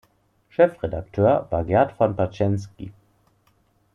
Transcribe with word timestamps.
Chefredakteur 0.49 1.45
war 1.51 1.63
Gert 1.63 1.91
von 1.91 2.15
Paczensky. 2.15 2.91